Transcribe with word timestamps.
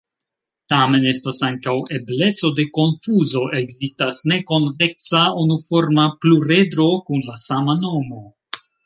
Tamen 0.71 1.03
estas 1.09 1.41
ankaŭ 1.47 1.73
ebleco 1.97 2.49
de 2.59 2.65
konfuzo: 2.77 3.43
ekzistas 3.61 4.21
nekonveksa 4.33 5.21
unuforma 5.45 6.07
pluredro 6.25 6.89
kun 7.11 7.23
la 7.29 7.37
sama 7.45 7.77
nomo. 7.85 8.25